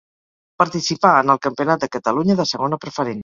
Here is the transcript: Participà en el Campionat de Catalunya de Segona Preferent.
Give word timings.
Participà 0.61 1.11
en 1.25 1.33
el 1.35 1.39
Campionat 1.45 1.85
de 1.85 1.91
Catalunya 1.99 2.39
de 2.43 2.47
Segona 2.55 2.83
Preferent. 2.87 3.19